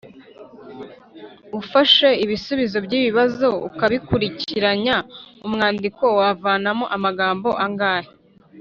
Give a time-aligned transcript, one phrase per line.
[1.59, 4.95] ufashe ibisubizo by’ibi bibazo ukabikurikiranya
[5.45, 8.11] umwandiko wavanamo amagambo angahe